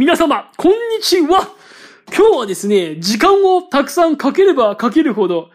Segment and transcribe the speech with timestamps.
[0.00, 1.50] 皆様、こんにちは。
[2.08, 5.50] 今日はですね、時間をたくさんかければかけるほど、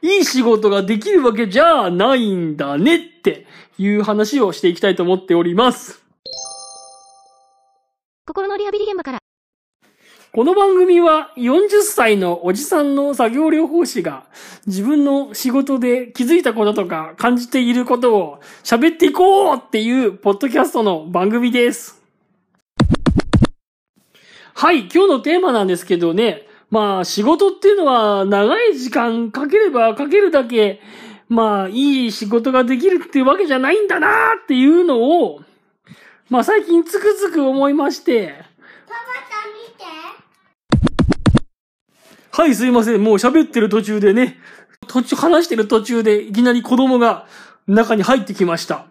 [0.00, 6.02] いい仕事ができるわけじゃないんだねっていう話をしていきたいと思っております。
[8.26, 9.18] 心のリハビリ現場から。
[10.32, 14.24] この番組は40歳のおじさんの作業療法士が
[14.66, 22.01] 自分の仕事で気づいたこととか感じていることを喋っていこうっていうポッドキャストの番組です。
[24.54, 30.80] はい、今日のテーマなんですけどね、まあ仕事っていうのは長い時間かければかけるだけ、
[31.28, 34.08] まあいい仕事ができるっていうわけじゃないんだな
[34.42, 35.40] っていうのを、
[36.28, 38.34] まあ最近つくづく思いまして、
[38.86, 39.66] パパさん見
[41.40, 41.54] て。
[42.30, 43.02] はい、すいません。
[43.02, 44.38] もう喋ってる途中でね、
[44.86, 47.26] 途中、話してる途中でいきなり子供が
[47.66, 48.86] 中に入ってきました。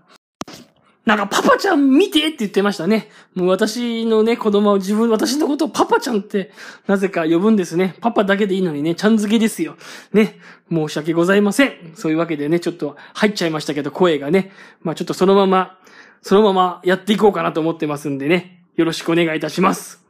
[1.11, 3.09] なんか、パパちゃん見てって言ってましたね。
[3.35, 6.51] もう私のね、子供は自分、私のことをパパちゃんって、
[6.87, 7.95] なぜか呼ぶんですね。
[7.99, 9.75] パパだけでいいのにね、ちゃん付けですよ。
[10.13, 10.39] ね。
[10.71, 11.91] 申し訳ございません。
[11.95, 14.53] そういうわけでね、ちょっと入っちゃいましたけど、声がね。
[14.83, 15.79] まあちょっとそのまま、
[16.21, 18.63] そのままやっていこうかなと思ってますんでね。
[18.77, 20.05] よろしくお願いいたします。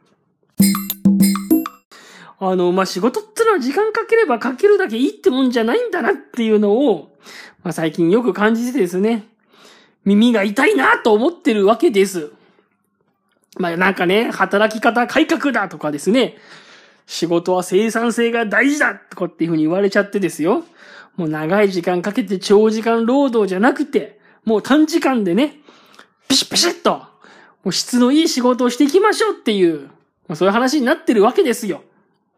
[2.37, 7.15] あの、まあ、仕事ってのは時間かければかけるだけいいってもんじゃないんだなっていうのを、
[7.63, 9.30] まあ、最近よく感じてですね、
[10.05, 12.31] 耳が痛いなと思ってるわけです。
[13.57, 16.37] まあ、なんかね、働き方改革だとかですね、
[17.05, 20.63] 仕事は生産性が大事だとかっていうふうに言われちゃってですよ。
[21.17, 25.59] もう長い時間かけて長時間労働じゃなくて、もう短時間でね、
[26.27, 27.07] ピシッピシッと、も
[27.65, 29.89] う質のいい仕事をしていきましょうっていう、
[30.33, 31.83] そういう話になってるわけですよ。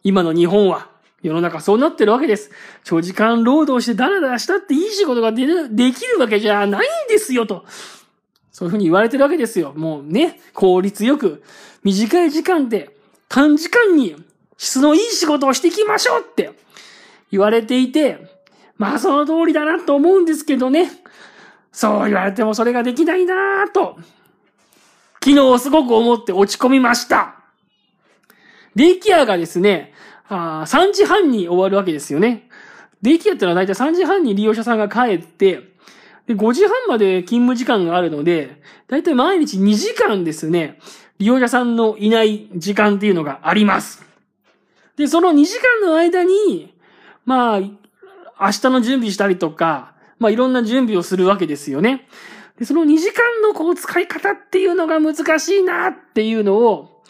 [0.04, 0.90] 今の日本は、
[1.24, 2.52] 世の中そうなってるわけです。
[2.84, 7.66] 長時間労働してダラダラしたっていい仕事がでるできるわけじゃないんですよと。
[8.52, 9.74] そういうふうに言われてるわけですよ。
[9.76, 11.42] もうね、効率よく、
[11.82, 12.96] 短い時間で、
[13.30, 14.16] 短時間に
[14.58, 16.52] 質のいい仕事をしていきましょうって
[17.32, 18.28] 言われていて、
[18.78, 20.92] まあその通りだなと思うんですけどね。
[21.72, 23.98] そう言われてもそれができないなぁと、
[25.24, 27.36] 昨日すごく思って落ち込みました。
[28.76, 29.94] デイケアがですね、
[30.30, 32.50] あ3時半に終わるわけですよね。
[33.02, 35.74] デイケアってのは大体3時半に利用者さんが帰って、
[36.26, 40.80] で、5時半まで勤務時間があるので、大体毎日2時間ですね、
[41.20, 44.06] 利用者さんのいない時間っていうのがあります。
[44.96, 46.74] で、その2時間の間に、
[47.26, 52.08] まあ、明日の準備したりとか、まあいろんな準備をするわけですよね。
[52.58, 57.02] で、その2時間のこう使い方っていうのが難しいなっていうのを、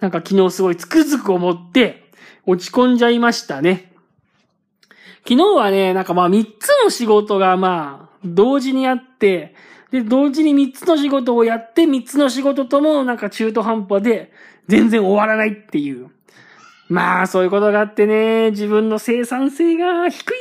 [0.00, 2.01] なんか昨日すごいつくづく思って、
[2.46, 3.92] 落ち込んじゃいましたね。
[5.24, 9.54] 昨日はね、なんかまあ3つの仕事がまあ、同時にあって、
[9.90, 14.32] で、同時に3つの仕事をやって、3つの仕事ともなんか中途半端で、
[14.66, 16.10] 全然終わらないっていう。
[16.88, 20.32] まあ、そういうことがあってね、自分の生産性が低い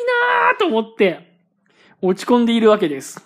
[0.49, 1.31] なぁと思って、
[2.01, 3.25] 落ち込んでいるわけです。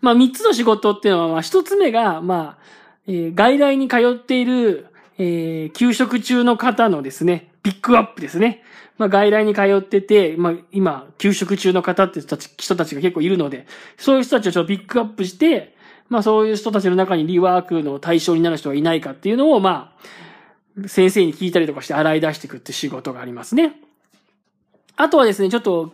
[0.00, 2.64] まあ、3つの仕事っていうのは、まあ、1つ目が、まあ、
[3.06, 4.86] えー外来に通っている、
[5.18, 8.62] えー休職中の方のですね、ピックアップですね。
[8.96, 13.66] まあ、外来に通ってて、まあ、今、休職中の方って人たち人たちが結構いるので、
[13.96, 15.74] そういう人たちをちょっとピックアップして、
[16.08, 23.80] まあ、そういう人たちの中にリワークの対象になる人がいないかっていうのを、まあ、先生に聞いたりとかして洗い出していくって仕事がありますね。
[24.96, 25.92] あとはですね、ちょっと、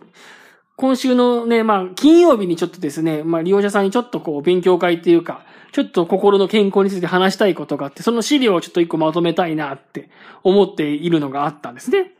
[0.75, 10.09] 今週のね、まあ、金曜日にちょっとですね、まあ、利用者さんにちょっとこう、勉強会っていうか、ちょっと心の健康について話したいことがあって、その資料をちょっと一個まとめたいなって
[10.43, 12.11] 思っているのがあったんですね。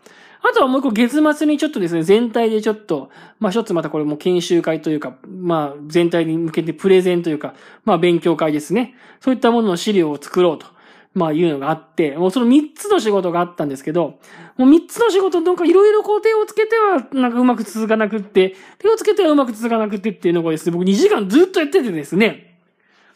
[0.44, 3.10] あとはもう一個月末にちょっとですね、全体でちょっと、
[3.40, 7.54] まあ一つまたこれも研修会というか、まあ全体に向けてプレゼンというか、
[7.86, 8.96] まあ勉強会ですね。
[9.20, 10.66] そういったものの資料を作ろうと。
[11.14, 14.20] まあいうのがあって、もうその3つの仕事があったんですけど、
[14.58, 22.51] もう3つの仕事なんかいろいろこう手をつけてはなんかうまく続かなくって、手をつけてはうまく続かなくってっていうのがですね、僕2時間ずっとやっててですね、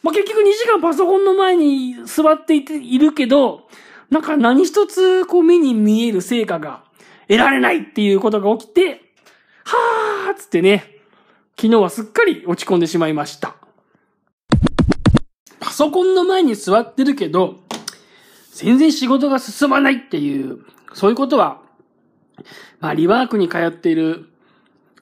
[0.02, 3.68] まあ結局2時間パソコンの前に座っていているけど、
[4.10, 6.84] なんか何一つこう目に見える成果が
[7.28, 9.02] 得られないっていうことが起きて、
[9.64, 10.84] はーっつってね、
[11.56, 13.56] 昨日はすっかり落ち込んでしまいました。
[15.58, 17.56] パソコンの前に座ってるけど、
[18.52, 20.60] 全然仕事が進まないっていう、
[20.94, 21.60] そういうことは、
[22.80, 24.30] まあ、リワークに通っている、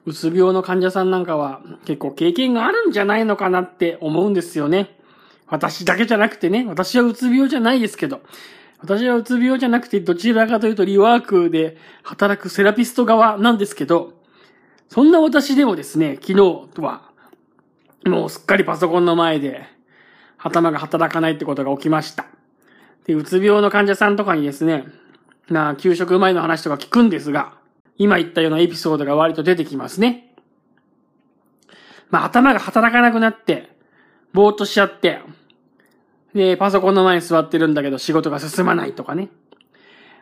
[0.06, 4.98] うつ病の患者さんなんかは結構経験があるんじゃないのかなって思うんですよね。
[5.46, 8.20] 私だけじゃなくてね、私はうつ病じゃないですけど、
[8.80, 14.12] 私はうつ病じゃなくて、どちらかというとリワークで働くセラピスト側なんですけど、
[14.88, 16.34] そんな私でもですね、昨日
[16.74, 17.10] とは、
[18.06, 19.62] もうすっかりパソコンの前で、
[20.38, 22.26] 頭が働かないってことが起きました。
[23.06, 24.84] で、うつ病の患者さんとかにですね、
[25.48, 27.54] まあ、給食前の話とか聞くんですが、
[27.96, 30.34] 今言ったようなエピソードが割と出てきますね。
[32.10, 33.70] まあ、頭が働かなくなって、
[34.32, 35.20] ぼーっとしちゃって、
[36.34, 39.28] で、パソコンの前に座ってるんだけど仕事が進まないとかね。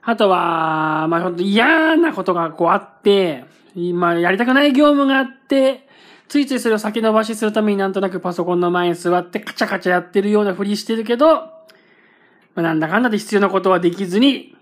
[0.02, 3.44] あとは、まあ、ほんと嫌なことがこうあって、
[3.74, 5.88] 今やりたくない業務があって、
[6.28, 11.50] ついついそれを先延ばしするためになんとなくパソコンの前に座ってカチャカチャやってるようなふりしてるけど、ま
[12.56, 14.56] あ、なんだかんだで必要なことはできずに、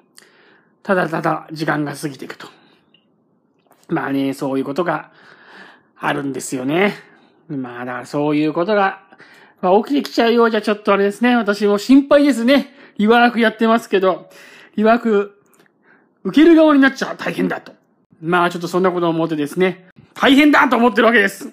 [0.82, 2.59] ただただ時間が過ぎていくと。
[3.90, 5.10] まあね、そういうことが
[5.96, 6.94] あるんですよね。
[7.48, 9.02] まあだからそういうことが、
[9.60, 11.36] まあ、起きてきちゃうようじゃちょっとあれですね。
[11.36, 12.74] 私も心配ですね。
[12.96, 14.30] 言わなくやってますけど、
[14.76, 15.40] 言わく
[16.22, 17.72] 受ける側になっちゃ大変だと。
[18.22, 21.52] まあちょっとそんなことを思ってですね、大変だと思ってるわけです。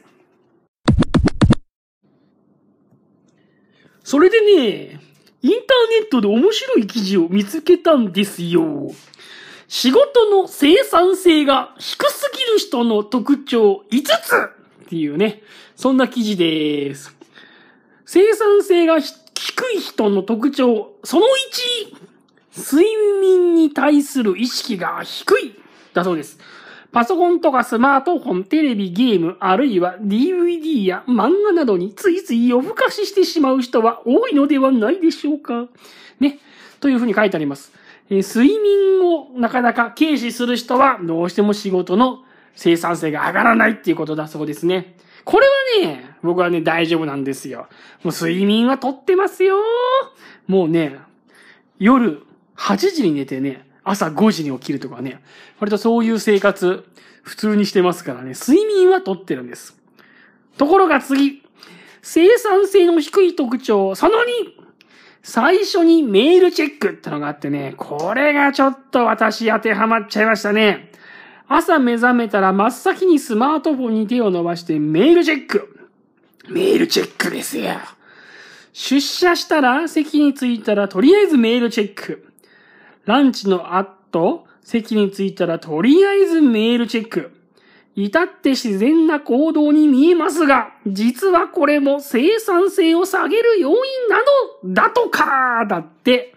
[4.04, 5.00] それでね、
[5.42, 8.92] インターネットで面白い記事を見つけたんですよ。
[9.68, 14.36] 仕事の生産性が低すぎる人の特徴5つ
[14.86, 15.42] っていうね、
[15.76, 17.16] そんな記事です。
[18.06, 19.14] 生産性が低
[19.76, 21.26] い人の特徴、その
[22.56, 22.86] 1、睡
[23.22, 25.60] 眠に対する意識が低い
[25.94, 26.40] だそうです。
[26.94, 35.68] パソコンとかスマートフォン、テレビ、ゲーム、あるいは DVD や漫画などについつい夜更かししてしまう人は多いのではないでしょうか。
[36.22, 36.40] ね。
[36.80, 37.74] というふうに書いてあります。
[38.10, 42.24] 睡眠をなかなか軽視する人はどうしても仕事の
[42.56, 44.96] 生産性が上がらないっていうことだそうですね。
[45.26, 45.48] これ
[45.84, 47.68] はね、僕はね、大丈夫なんですよ。
[48.04, 49.58] もう睡眠はとってますよ。
[50.48, 50.98] もうね、
[51.80, 52.24] 夜
[52.56, 55.22] 8時に寝てね、朝5時に起きるとかね、
[55.60, 56.86] 割とそういう生活、
[57.24, 59.78] 普通にしてますからね、睡眠はとってるんです。
[60.58, 61.44] ところが次、
[62.02, 64.57] 生産性の低い特徴、その2、
[65.30, 70.90] 最初にメールチェックってのがあってね、これがちょっと私当てはまっちゃいましたね。
[71.50, 75.90] 朝目覚めたら真っ先にスマートフォンに手を伸ばしてメールチェック。
[76.48, 77.74] メールチェックですよ。
[78.72, 82.32] 出社したら席に着いたらとりあえずメールチェック。
[83.04, 87.37] ランチの後、席に着いたらとりあえずメールチェック。
[88.00, 93.76] 至って自然な行動に見えますが、実はこれも生産性を下げる要因
[94.08, 94.20] な
[94.68, 96.36] のだとかだって。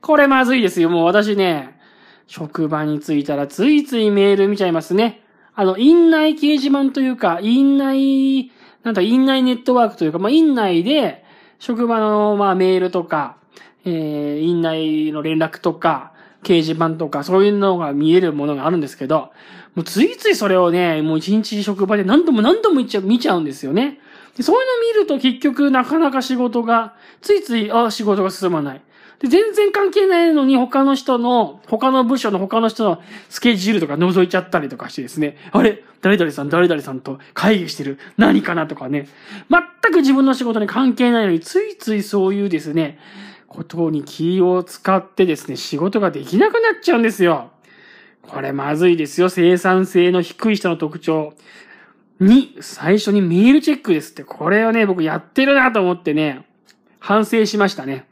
[0.00, 0.88] これまずいですよ。
[0.88, 1.78] もう私ね、
[2.26, 5.22] 職場に着いたらついついメール見ちゃいますね。
[5.54, 8.50] あの、院内掲示板というか、院内、
[8.82, 11.24] なんだ、院内ネットワークというか、まあ、院内で、
[11.58, 13.36] 職場の、まあ、メールとか、
[13.84, 16.12] えー、院内の連絡とか、
[16.42, 19.30] 掲示板とか、そういうのが見えるものがあるんですけど、
[19.80, 23.98] もうついついそれをね、もう一日職場で何度も何度も見ちゃう、見ちゃうんですよね。
[24.36, 28.82] でそういうの見ると結局なかなか仕事が、ついつい、あ仕事が進まない。
[29.20, 33.00] で、全然関係ないのに他の人の、他の部署の他の人の
[33.30, 37.98] スケジュールとか覗いちゃったりとかしてですね、あれ誰々さん、誰々さんと会議してる。
[38.18, 39.08] 何かなとかね。
[39.48, 42.98] 全く自分の仕事に関係ないのに、ついついそういうですね、
[43.48, 47.50] ことに気を使ってですね、仕事ができなくなっちゃうんですよ。
[48.32, 49.28] これまずいですよ。
[49.28, 51.34] 生産性の低い人の特徴。
[52.20, 54.24] に、最初にメールチェックですって。
[54.24, 56.46] これをね、僕やってるなと思ってね、
[56.98, 58.06] 反省しましたね。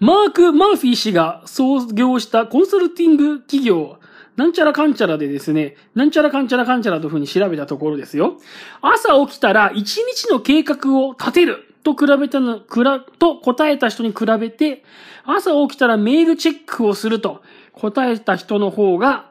[0.00, 3.98] マーク・マーフィー氏が創業したコンサルティング企業、
[4.36, 8.38] なんちゃらかんちゃらでですね、なんちゃらかんちゃらかんちゃらというふうに調べたところですよ。
[8.80, 14.82] 朝起きたら一日の計画を立てると比べたの、くら、と答えた人に比べて、
[15.24, 17.42] 朝起きたらメールチェックをすると
[17.80, 19.30] 答えた人の方が、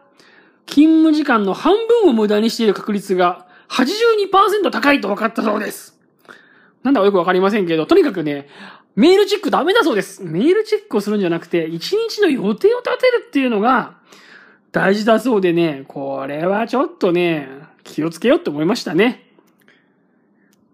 [0.66, 6.00] 勤務時間の半分を無駄にしている確率が82%高いと分かったそうです。
[6.84, 8.48] なんだかよくわかりませんけど、とにかくね、
[8.96, 10.24] メールチェックダメだそうです。
[10.24, 13.98] メールチェックをするんじゃなくて、一日の予定を立てるっていうのが
[14.72, 17.50] 大事だそうでね、これはちょっとね、
[17.84, 19.26] 気をつけようって思いましたね。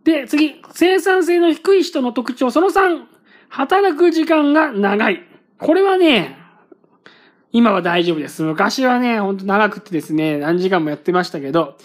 [0.03, 3.03] で、次、生産性の低い人の特徴、その3、
[3.49, 5.23] 働く時間が長い。
[5.57, 6.37] これはね、
[7.55, 8.43] 今は大丈夫です。
[8.43, 11.77] 昔はね、ほんと長くてですね、何時間もやってましたけど、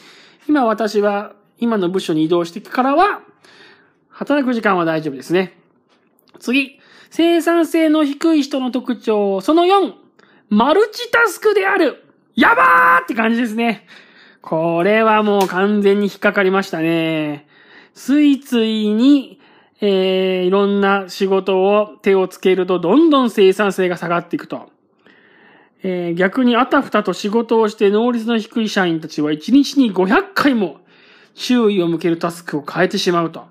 [0.49, 3.21] 今私は、今の部署に移動してからは、
[4.09, 5.57] 働く時間は大丈夫ですね。
[6.41, 9.95] 次、生産性の低い人の特徴、その4、
[10.49, 12.03] マルチタスクである。
[12.35, 13.87] やばーって感じですね。
[14.43, 17.47] これはもう完全に引っかかりましたね。
[17.95, 19.39] ついついに、
[19.81, 24.69] えー、いろんな仕事を手をつけるとどんどん生産性が下がっていくと。
[25.83, 30.79] えー、逆にあたふたと仕事をして能率の低い社員たちは1日に500回も
[31.35, 33.47] 注意を向けるタスクを変えてしまうと。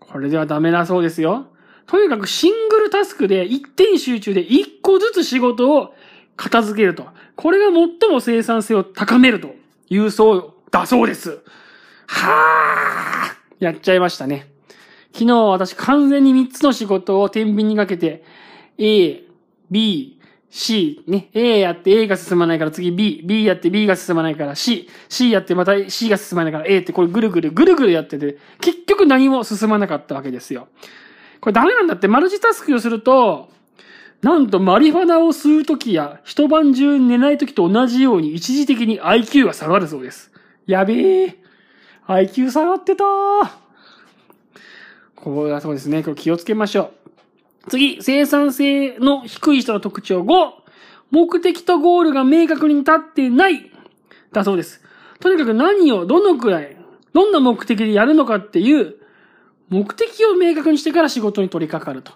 [0.00, 1.46] これではダメなそうですよ。
[1.86, 5.94] とにかくシングルタスクで一点集中で一個ずつ仕事を
[6.36, 7.06] 片付けると。
[7.36, 9.54] これが最も生産性を高めると
[9.88, 11.42] いうそうだそうです。
[12.08, 12.32] は
[13.30, 14.50] あやっちゃいましたね。
[15.12, 18.24] 昨日私完全に3つの仕事を天秤にかけて
[18.78, 19.22] A、
[19.70, 20.15] B、
[20.56, 30.68] C、ね、A やって A が進まないから次 B、B やって B が進まないから C、C やってまた C が進まないから A ってこれぐるぐるぐるぐるやってて、結局何も進まなかったわけですよ。
[31.42, 33.50] これダメなんだって、マルチタスクをすると、
[34.22, 40.32] なんとマリファナを吸うときや一晩中寝ないときと同じように一時的に IQ が下がるそうです。
[40.64, 41.36] やべえ。
[42.08, 43.04] IQ 下がってた
[45.16, 46.02] これはそうですね。
[46.02, 46.95] これ気をつけましょう。
[47.68, 50.52] 次、生産性の低い人の特徴5。
[51.10, 53.70] 目的とゴールが明確に立ってない。
[54.32, 54.82] だそうです。
[55.20, 56.76] とにかく何をどのくらい、
[57.12, 58.96] どんな目的でやるのかっていう
[59.68, 62.12] 目的を明確にしてから仕事に取り掛かると。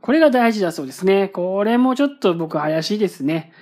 [0.00, 1.28] これが大事だそうですね。
[1.28, 3.52] これもちょっと僕怪しいですね。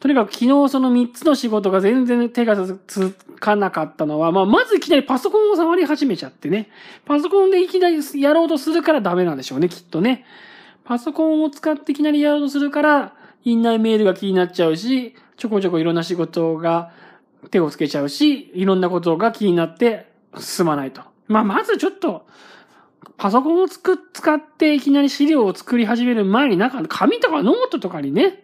[0.00, 2.56] とにかく昨日その3つの仕事が全然手が
[2.86, 6.70] つかなかったのは、まあ、まずいきなりパソコンを触り始めちゃってね。
[7.04, 10.24] パソコンでいきなりやろうとするからダメなんでしょうね、きっとね。
[10.90, 16.90] パソコンを使っていきなりやろうとするから、院内メールが気になっちゃうし、ちょこちょこいろんな仕事が
[17.52, 21.02] 手をつけちゃうし、いろんなことが気になって進まないと。
[21.28, 22.26] まあ、まずちょっと、
[23.18, 28.42] パソコンをつく、使っていきなり資料を作り始める前になんか紙とかノートとかにね、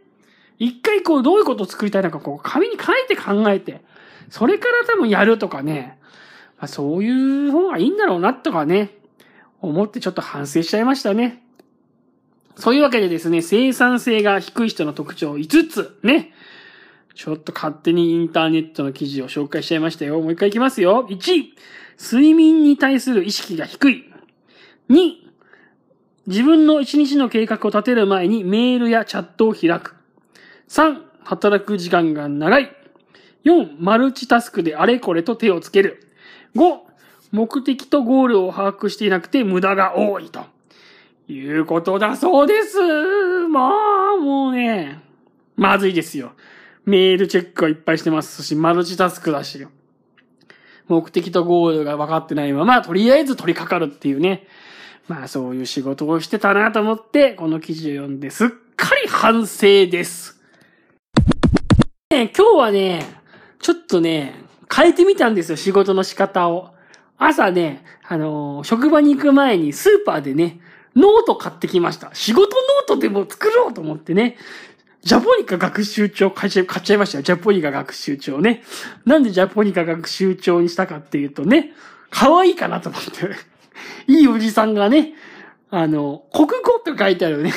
[0.61, 3.83] 一回こうどういうことを作りたいのかこう紙に書いて考えて、
[4.31, 5.99] それから多分やるとかね、
[6.59, 8.93] まあ、そういう方がいいんだろうなとかね、
[9.61, 11.43] 思ってちょっと反省しちゃいましたね。
[12.57, 16.33] そういうわけでですね、生産性が低い人の特徴5つ、ね。
[17.15, 20.21] ちょっと勝手にインターネットの記事を紹介しちゃいましたよ。
[20.21, 21.07] もう一回いきますよ。
[21.09, 21.45] 1、
[21.99, 24.05] 睡眠に対する意識が低い。
[24.91, 25.13] 2、
[26.27, 29.95] 自分の一日の計画を立てる前にメールやチャットを開く。
[30.69, 32.71] 3、働く時間が長い。
[33.45, 36.11] 4、マルチタスクであれこれと手をつける。
[36.55, 36.79] 5、
[37.33, 40.45] 目的とゴールを把握していなくて無駄が多いと。
[41.28, 42.78] いうことだそうです。
[43.49, 43.71] ま
[44.14, 45.00] あ、もうね、
[45.56, 46.33] まずいですよ。
[46.85, 49.66] メールチェックをいっぱいしてますし、マルチタスクだし。
[50.88, 54.47] 目的とゴールが分かってないまま、とりあえず取り掛かるっていうね。
[55.09, 60.40] まあそういう仕事をしてたなと思って、この記事を読んですっかり反省です。
[62.11, 63.04] ね、今日はね、
[63.61, 64.35] ちょっとね、
[64.73, 66.75] 変えてみたんですよ、仕事の仕方を。
[67.18, 70.61] 朝ね、あのー職場に行く前にスーパーでね、
[70.97, 72.11] ノート買ってきました。
[72.15, 74.37] 仕事ノートでも作ろうと思ってね。
[75.03, 77.23] ジャポニカ学習帳買っちゃいましたよ。
[77.23, 78.65] ジャポニカ学習帳ね。
[79.05, 81.73] なんでジャポニカ学習帳にしたかっていうとね、
[82.11, 83.11] 可愛いかなと思って。
[84.12, 85.15] いいおじさんがね、
[85.71, 87.53] あの、国語って書いてあるね。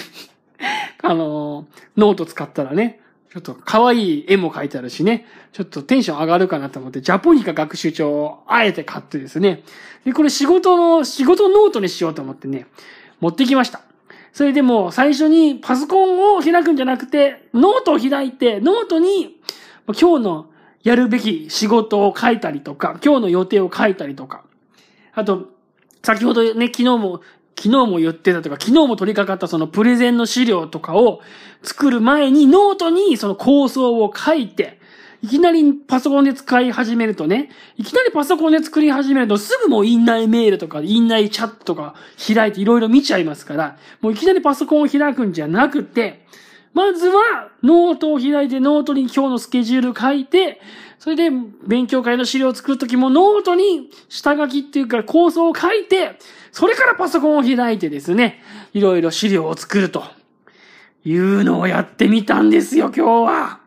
[1.02, 1.66] あの、
[1.98, 3.00] ノート使ったらね、
[3.32, 9.64] ちょっと可愛い絵も描いてあるしね、ちょっとテンション上がるかなと思って、ジャポニカ学習帳をあえて買ってですね、
[10.04, 12.68] で、これ仕事の、仕事ノートにしようと思ってね、
[13.20, 13.82] 持ってきました。
[14.32, 19.40] それでも最初にパソコンを開くんじゃなくて、ノートを開いて、ノートに
[19.88, 20.46] 今日の
[20.84, 24.44] やるべき仕事を書いたりとか、今日の予定を書いたりとか、
[25.14, 25.50] あと、
[26.04, 27.22] 先ほどね、昨日も、
[27.58, 31.20] 昨日も言ってたとか、昨日も取り掛かったそのプレゼンの資料とかを
[31.62, 34.79] 作る前にノートにその構想を書いて、
[35.22, 41.96] いきなりパソコンで使い始めるとね、いきなりパソコンで作り始めるとすぐもう院内メールとか、院内チャットとか
[42.34, 46.26] 開いていろいろ見ちゃいますから、もういきなりパソコンを開くんじゃなくて、
[46.74, 50.62] まずはノートを開いてノートに今日のスケジュール書いて、
[51.00, 51.30] それで
[51.66, 56.18] 勉強会の資料を作るときもノートに下書きっていうか構想を書いて、
[56.52, 58.42] それからパソコンを開いてですね、
[58.74, 60.04] いろいろ資料を作ると
[61.04, 63.59] いうのをやってみたんですよ、今日は。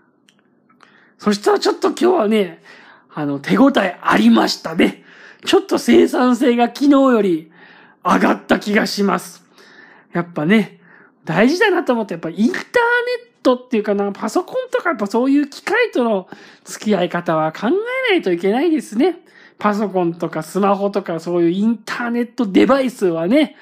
[1.22, 2.60] そしたらちょっと今日はね、
[3.14, 5.04] あの、手応えありましたね。
[5.44, 7.52] ちょっと生産性が昨日より
[8.02, 9.44] 上がった気がします。
[10.12, 10.80] やっぱね、
[11.24, 12.64] 大事だなと思って、やっぱインターネッ
[13.40, 16.26] トっていうかな、パソコンとかやっぱそういう機械との
[16.64, 19.20] 付き合い方は考えないといけないですね。
[19.60, 23.54] パソコンとかスマホとかそういうインターネットデバイスはね、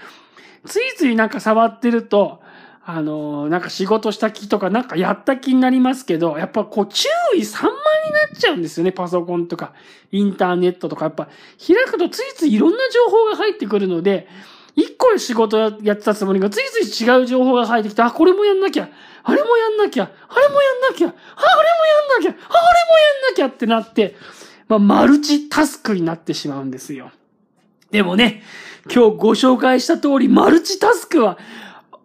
[0.64, 2.40] ついついなんか触ってると、
[2.82, 7.72] あのなんか仕事した気とかなんかやった気になりますけど、やっぱこう注意散漫に
[8.32, 9.72] なっちゃうんですよね、パソコンとか。
[10.12, 11.04] インターネットとか。
[11.04, 11.28] やっぱ
[11.64, 14.28] 開くとついついいろんな情報が入ってくるので、
[14.76, 18.88] 一個で仕事やってたつもりがついつい違う情報が入ってきて、あ、これもやんなきゃ、
[19.22, 24.16] あれもやんなきゃ、あれもやんなきゃ、あ、れもやんなきゃ、あ、あれもやんなきゃってなって、
[24.68, 27.10] まあ、マルチタスクになってしまうんですよ。
[27.90, 28.42] でもね、
[28.84, 31.38] 今日ご紹介した通り、マルチタスクは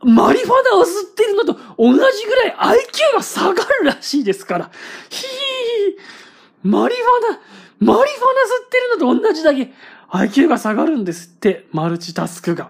[0.06, 4.72] マリファナを吸ってるのと同じぐらい IQ が下がるらしいですから。
[5.10, 8.32] ひー、マリファナ、マリファナ
[8.62, 9.74] 吸ってるのと同じだけ
[10.12, 12.70] IQ が下がるんですって、マルチタスクが。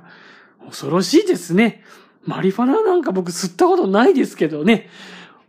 [0.65, 1.84] 恐ろしいですね。
[2.24, 4.89] マリファナなんか僕吸ったことないですけどね。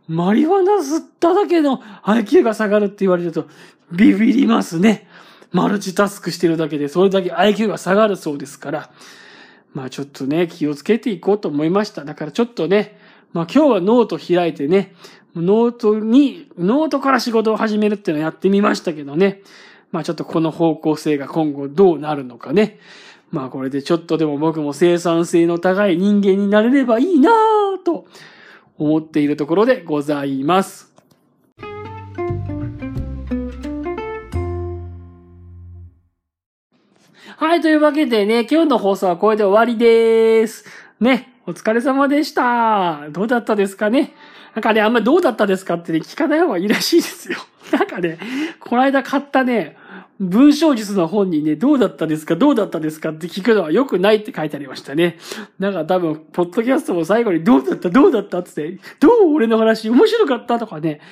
[0.08, 3.46] マリファナ吸っただけの IQ が下がるって言われると
[3.92, 5.08] ビビりますね。
[5.52, 8.90] マルチタスクしてるだけでそれだけ IQ が下がるそうですから。
[9.76, 12.02] まあちょっとね、気をつけていこうと思いました。
[12.02, 12.98] だからちょっとね、
[13.34, 14.94] まあ今日はノート開いてね、
[15.34, 19.42] ノートに、ノートから仕事を始めるっていうのをやってみましたけどね。
[19.92, 22.78] まあちょっとこの方向性が今後どうなるのかね。
[23.30, 28.06] まあこれでちょっとでも僕も生産性の高い人間になれればいいなぁと
[28.78, 30.95] 思っているところでございます。
[37.38, 40.64] はい、というわけでね、今日の放送はこれで終わりです。
[41.00, 43.10] ね、お疲れ様でした。
[43.10, 44.14] どうだったですかね？
[44.54, 47.36] なんかね、あんまりどうだったですかってね、聞かない方がいいらしいですよ。
[47.78, 48.18] なんかね、
[48.58, 49.76] この間買ったね、
[50.18, 52.36] 文章術の本にね、どうだったですか？
[52.36, 55.18] どうだったですかって聞くのは良くないって書いてありましたね。
[55.60, 57.90] だか多分、ポッドキャストも最後にどうだった？
[57.90, 58.38] どうだった？
[58.38, 60.58] って、どう俺の話面白かった？
[60.58, 61.02] とかね、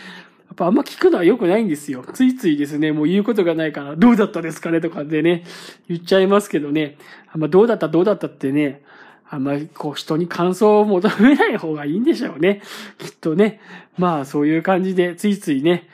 [0.55, 2.05] っぱあんま聞くのは良くないんですよ。
[2.15, 5.45] ついついですね、もう言うことがないから、どうだったですかねとかでね、
[5.89, 6.97] 言っちゃいますけどね、
[7.33, 8.83] あんまどうだったどうだったってね、
[9.29, 12.63] あんまりこう人に感想を求めない方がいいんでしょうね。
[12.99, 13.61] きっとね。
[13.99, 15.89] まあそういう感じでついついね、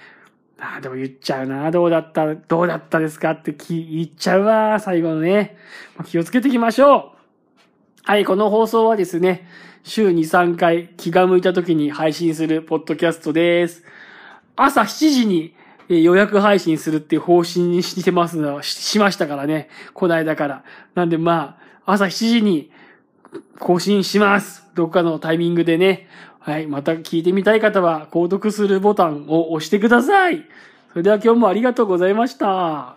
[0.58, 1.70] ああ、でも言っちゃうな。
[1.70, 4.78] どうだった、どうだったですかって言っちゃうわ。
[4.78, 5.56] 最後のね。
[6.04, 7.20] 気をつけていきましょう。
[8.04, 9.46] はい、この放送はですね、
[9.84, 13.84] 週2、3回気が向いた時に配信するポッドキャストです。
[14.57, 15.54] 朝7時に
[15.88, 19.69] 予約配信するっていう方針にしてますの、しましたからね。
[19.92, 20.64] こないだから。
[20.95, 22.71] なんでまあ、朝7時に
[23.59, 24.69] 更新します。
[24.75, 26.07] どっかのタイミングでね。
[26.38, 26.66] はい。
[26.66, 30.45] また聞いてみたい方は、購読するボタンを押してください。
[30.91, 32.97] それでは今日もありがとうございました。